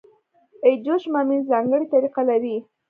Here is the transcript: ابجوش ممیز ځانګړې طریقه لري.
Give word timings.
ابجوش 0.67 1.03
ممیز 1.13 1.43
ځانګړې 1.51 1.85
طریقه 1.93 2.21
لري. 2.29 2.55